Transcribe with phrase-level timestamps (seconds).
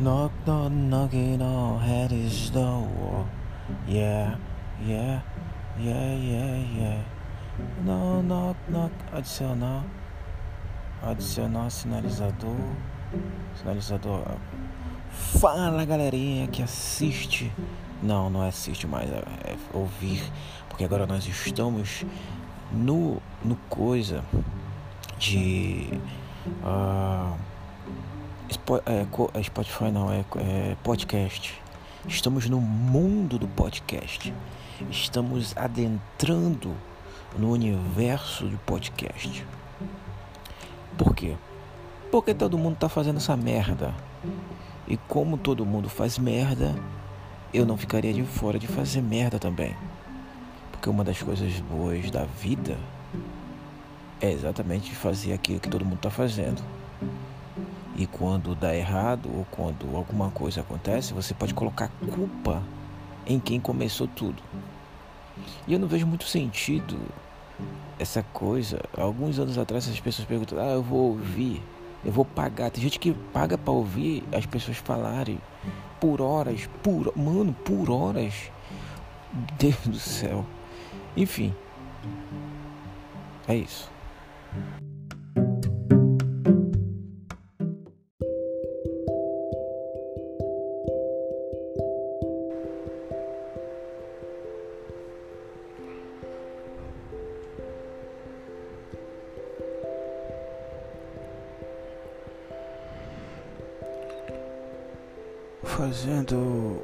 [0.00, 3.26] Knock, knock, knocking on head's door.
[3.88, 4.36] Yeah,
[4.86, 5.22] yeah,
[5.76, 7.02] yeah, yeah, yeah.
[7.84, 8.92] No, knock, knock.
[9.12, 9.82] Adicionar.
[11.02, 12.76] Adicionar sinalizador.
[13.56, 14.36] Sinalizador.
[15.10, 17.52] Fala galerinha que assiste.
[18.00, 20.22] Não, não assiste mais, é, é ouvir.
[20.68, 22.04] Porque agora nós estamos
[22.70, 24.22] no, no coisa
[25.18, 25.88] de.
[26.62, 27.47] Uh,
[28.76, 31.58] é, Spotify não, é, é podcast.
[32.06, 34.32] Estamos no mundo do podcast.
[34.90, 36.74] Estamos adentrando
[37.38, 39.44] no universo do podcast.
[40.98, 41.34] Por quê?
[42.10, 43.94] Porque todo mundo tá fazendo essa merda.
[44.86, 46.74] E como todo mundo faz merda,
[47.52, 49.74] eu não ficaria de fora de fazer merda também.
[50.72, 52.76] Porque uma das coisas boas da vida
[54.20, 56.62] é exatamente fazer aquilo que todo mundo está fazendo.
[57.98, 62.62] E quando dá errado ou quando alguma coisa acontece, você pode colocar culpa
[63.26, 64.40] em quem começou tudo.
[65.66, 66.96] E eu não vejo muito sentido
[67.98, 68.80] essa coisa.
[68.96, 71.60] Alguns anos atrás as pessoas perguntam: "Ah, eu vou ouvir,
[72.04, 72.70] eu vou pagar".
[72.70, 75.40] Tem gente que paga para ouvir as pessoas falarem
[76.00, 78.32] por horas, por mano, por horas.
[79.58, 80.46] Deus do céu.
[81.16, 81.52] Enfim.
[83.48, 83.90] É isso.
[105.78, 106.82] Fazendo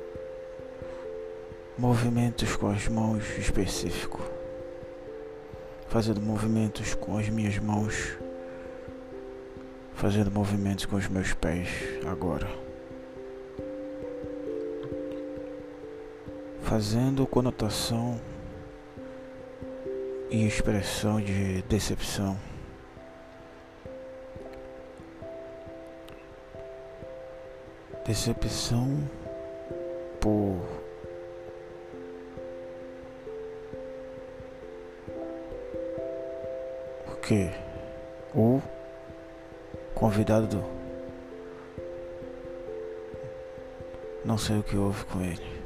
[1.76, 4.20] movimentos com as mãos específico,
[5.88, 8.16] fazendo movimentos com as minhas mãos,
[9.94, 11.68] fazendo movimentos com os meus pés
[12.06, 12.48] agora.
[16.62, 18.20] Fazendo conotação
[20.30, 22.38] e expressão de decepção.
[28.06, 29.08] Decepção
[30.20, 30.60] por
[37.06, 37.50] porque
[38.34, 38.60] o
[39.94, 40.64] convidado do
[44.22, 45.64] não sei o que houve com ele.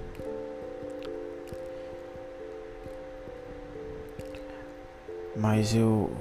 [5.35, 6.13] Mas eu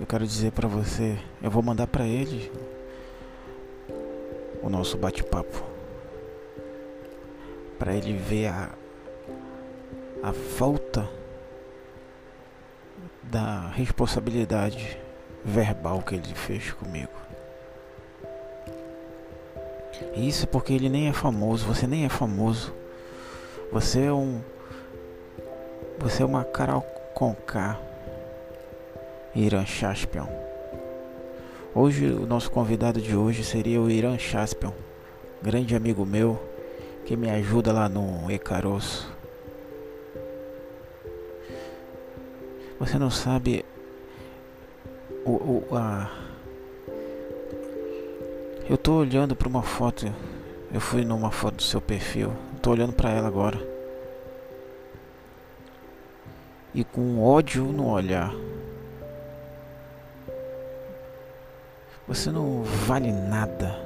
[0.00, 2.50] eu quero dizer para você, eu vou mandar para ele
[4.66, 5.64] o nosso bate-papo.
[7.78, 8.70] Para ele ver a,
[10.22, 11.08] a falta
[13.22, 14.98] da responsabilidade
[15.44, 17.12] verbal que ele fez comigo.
[20.16, 22.74] Isso porque ele nem é famoso, você nem é famoso.
[23.70, 24.40] Você é um.
[25.98, 26.82] Você é uma Carol
[27.14, 27.78] Conká
[29.34, 30.26] Irã Chaspion.
[31.78, 34.72] Hoje o nosso convidado de hoje seria o Irã Chaspion,
[35.42, 36.42] grande amigo meu
[37.04, 39.14] que me ajuda lá no Ecaroço.
[42.80, 43.62] Você não sabe
[45.22, 46.10] o, o a
[48.70, 50.10] eu tô olhando para uma foto.
[50.72, 52.32] Eu fui numa foto do seu perfil.
[52.62, 53.60] Tô olhando para ela agora.
[56.74, 58.32] E com ódio no olhar.
[62.08, 63.76] Você não vale nada,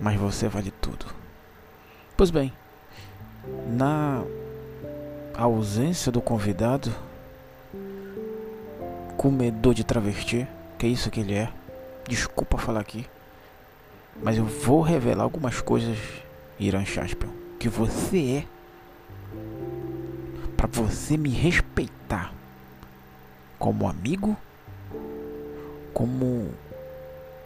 [0.00, 1.06] mas você vale tudo.
[2.16, 2.52] Pois bem,
[3.68, 4.22] na
[5.32, 6.92] ausência do convidado,
[9.16, 11.48] comedor de travesti, que é isso que ele é,
[12.08, 13.06] desculpa falar aqui,
[14.22, 15.96] mas eu vou revelar algumas coisas,
[16.58, 18.54] Irã Shaspion, que você é,
[20.56, 22.32] para você me respeitar
[23.58, 24.36] como amigo,
[25.92, 26.50] como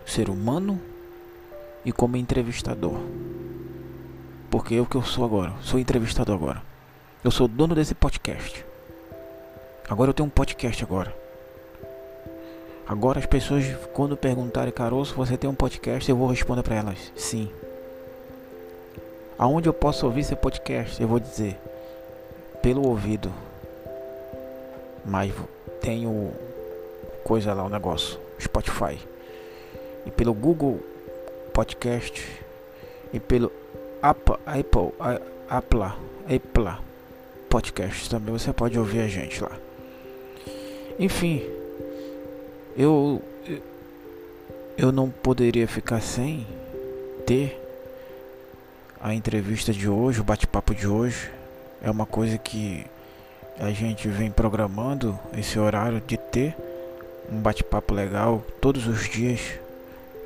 [0.09, 0.81] ser humano
[1.85, 2.99] e como entrevistador.
[4.51, 6.63] Porque é o que eu sou agora, sou entrevistador agora.
[7.23, 8.65] Eu sou dono desse podcast.
[9.89, 11.15] Agora eu tenho um podcast agora.
[12.87, 16.09] Agora as pessoas quando perguntarem, Caroço, você tem um podcast?
[16.09, 17.51] Eu vou responder para elas, sim.
[19.39, 21.01] Aonde eu posso ouvir esse podcast?
[21.01, 21.59] Eu vou dizer
[22.63, 23.31] pelo ouvido.
[25.05, 25.35] Mas
[25.83, 26.33] tenho
[27.25, 28.99] coisa lá o negócio, Spotify
[30.07, 30.81] e pelo Google
[31.53, 32.27] Podcast
[33.13, 33.51] e pelo
[34.03, 34.95] Apple, Apple,
[35.49, 35.83] Apple,
[36.25, 36.85] Apple
[37.49, 39.53] Podcast também você pode ouvir a gente lá.
[40.99, 41.43] Enfim,
[42.77, 43.23] eu
[44.77, 46.47] eu não poderia ficar sem
[47.27, 47.61] ter
[49.01, 51.31] a entrevista de hoje, o bate-papo de hoje,
[51.83, 52.85] é uma coisa que
[53.59, 56.55] a gente vem programando esse horário de ter
[57.31, 59.41] um bate-papo legal todos os dias.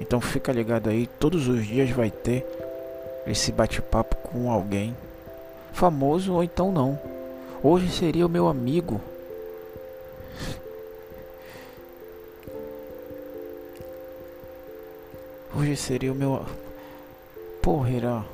[0.03, 2.45] Então fica ligado aí, todos os dias vai ter
[3.25, 4.97] esse bate-papo com alguém
[5.73, 6.99] famoso ou então não.
[7.63, 9.01] Hoje seria o meu amigo.
[15.57, 16.45] Hoje seria o meu.
[17.63, 18.27] Porra.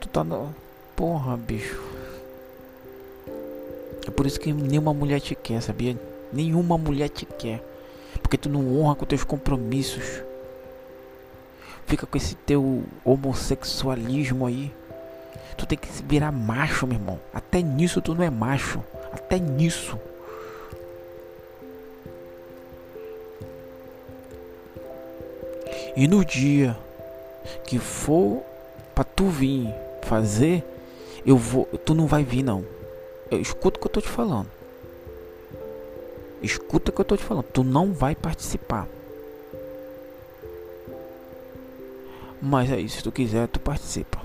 [0.00, 0.52] Tu tá no.
[0.96, 1.80] Porra, bicho.
[4.08, 5.96] É por isso que nenhuma mulher te quer, sabia?
[6.32, 7.69] Nenhuma mulher te quer.
[8.30, 10.22] Porque tu não honra com teus compromissos.
[11.84, 14.72] Fica com esse teu homossexualismo aí.
[15.56, 17.18] Tu tem que se virar macho, meu irmão.
[17.34, 18.84] Até nisso tu não é macho.
[19.12, 19.98] Até nisso.
[25.96, 26.78] E no dia
[27.66, 28.44] que for
[28.94, 30.62] para tu vir fazer,
[31.26, 32.64] eu vou, tu não vai vir não.
[33.32, 34.59] Escuta o que eu tô te falando.
[36.42, 37.44] Escuta o que eu tô te falando.
[37.44, 38.86] Tu não vai participar.
[42.40, 44.18] Mas aí, se tu quiser, tu participa.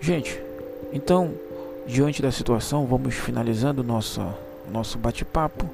[0.00, 0.40] Gente,
[0.92, 1.34] então,
[1.86, 4.20] diante da situação, vamos finalizando nosso
[4.70, 5.68] nosso bate-papo.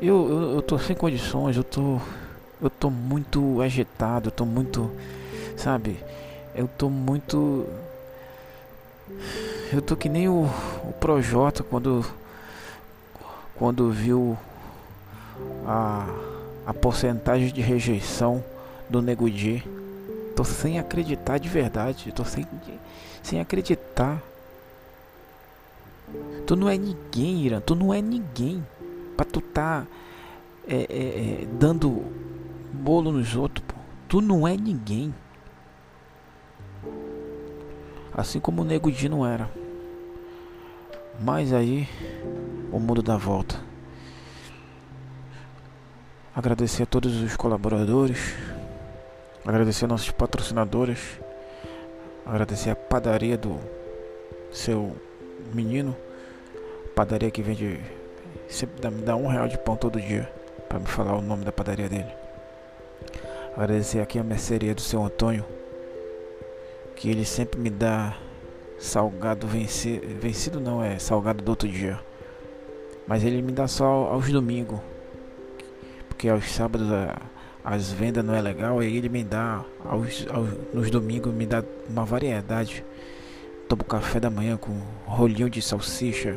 [0.00, 1.98] Eu, eu, eu tô sem condições, eu tô
[2.60, 4.90] eu tô muito agitado, eu tô muito,
[5.56, 5.96] sabe?
[6.54, 7.66] Eu tô muito
[9.72, 10.48] eu tô que nem o,
[10.84, 12.04] o Projota quando
[13.56, 14.36] quando viu
[15.66, 16.06] a,
[16.66, 18.42] a porcentagem de rejeição
[18.88, 19.62] do Nego Di.
[20.34, 22.12] Tô sem acreditar de verdade.
[22.12, 22.46] Tô sem,
[23.22, 24.22] sem acreditar.
[26.46, 27.60] Tu não é ninguém, Irã.
[27.60, 28.64] Tu não é ninguém.
[29.16, 29.86] Pra tu tá
[30.66, 32.04] é, é, é, dando
[32.72, 33.74] bolo nos outros, pô.
[34.08, 35.14] Tu não é ninguém.
[38.12, 39.50] Assim como o Nego Di não era.
[41.20, 41.88] Mas aí
[42.72, 43.54] o mundo dá volta.
[46.34, 48.34] Agradecer a todos os colaboradores,
[49.44, 51.20] agradecer nossos patrocinadores,
[52.24, 53.60] agradecer a padaria do
[54.50, 54.96] seu
[55.52, 55.94] menino,
[56.96, 57.78] padaria que vende
[58.48, 60.30] sempre dá, me dá um real de pão todo dia
[60.68, 62.10] para me falar o nome da padaria dele.
[63.54, 65.44] Agradecer aqui a mercearia do seu Antônio,
[66.96, 68.16] que ele sempre me dá
[68.78, 72.00] salgado vencido, vencido não é salgado do outro dia.
[73.06, 74.80] Mas ele me dá só aos domingos.
[76.08, 77.20] Porque aos sábados a,
[77.64, 78.78] as vendas não é legal.
[78.78, 82.84] Aí ele me dá aos, aos, nos domingos me dá uma variedade.
[83.68, 84.72] Tomo café da manhã com
[85.06, 86.36] rolinho de salsicha,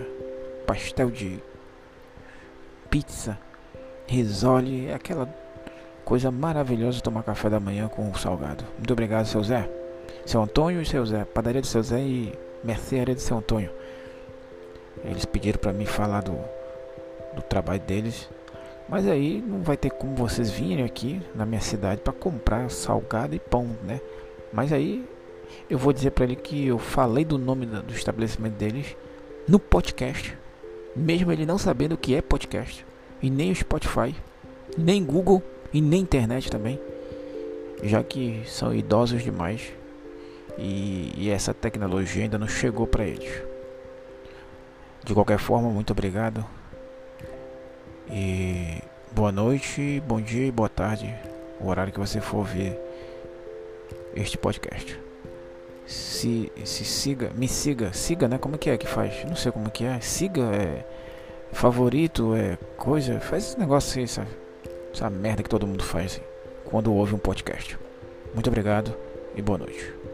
[0.66, 1.40] pastel de
[2.90, 3.38] pizza,
[4.08, 5.28] risole, aquela
[6.06, 8.64] coisa maravilhosa tomar café da manhã com salgado.
[8.78, 9.70] Muito obrigado, seu Zé.
[10.26, 11.26] Seu Antônio e seu Zé.
[11.26, 12.34] Padaria de seu Zé e
[12.64, 13.72] mercearia de seu Antônio.
[15.04, 16.40] Eles pediram para mim falar do,
[17.36, 18.30] do trabalho deles.
[18.88, 23.36] Mas aí não vai ter como vocês virem aqui na minha cidade para comprar salgado
[23.36, 24.00] e pão, né?
[24.54, 25.04] Mas aí
[25.70, 28.96] eu vou dizer para ele que eu falei do nome do estabelecimento deles
[29.48, 30.38] no podcast,
[30.96, 32.86] mesmo ele não sabendo o que é podcast,
[33.22, 34.16] e nem o Spotify,
[34.78, 35.42] nem Google
[35.74, 36.80] e nem internet também,
[37.84, 39.74] já que são idosos demais
[40.58, 43.44] e, e essa tecnologia ainda não chegou para eles.
[45.04, 46.46] De qualquer forma, muito obrigado.
[48.10, 48.82] E
[49.12, 51.14] boa noite, bom dia e boa tarde,
[51.60, 52.80] o horário que você for ver
[54.16, 55.00] este podcast.
[55.88, 58.38] Se, se siga, me siga, siga, né?
[58.38, 59.24] Como que é que faz?
[59.26, 60.00] Não sei como que é.
[60.02, 60.86] Siga é
[61.52, 64.30] favorito, é coisa, faz esse negócio aí, sabe?
[64.94, 66.22] Essa merda que todo mundo faz assim,
[66.66, 67.78] quando ouve um podcast.
[68.34, 68.94] Muito obrigado
[69.36, 70.05] e boa noite.